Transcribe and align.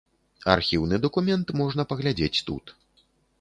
Архіўны 0.53 0.99
дакумент 1.03 1.47
можна 1.61 1.81
паглядзець 1.93 2.33
тут. 2.49 2.75